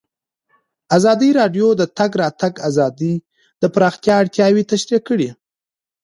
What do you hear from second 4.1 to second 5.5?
اړتیاوې تشریح کړي.